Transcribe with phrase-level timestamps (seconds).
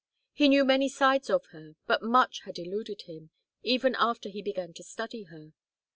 [0.33, 3.29] He knew many sides of her, but much had eluded him,
[3.61, 5.53] even after he began to study her.